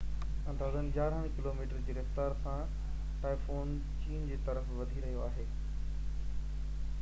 اندازن 0.51 0.87
يارانهن 0.93 1.33
ڪلوميٽر 1.35 1.83
جي 1.89 1.95
رفتار 1.97 2.33
سان 2.45 2.63
ٽائفون 3.27 3.77
چين 4.07 4.25
جي 4.31 4.41
طرف 4.49 4.75
وڌي 4.81 5.05
رهيو 5.05 5.23
آهي 5.29 5.47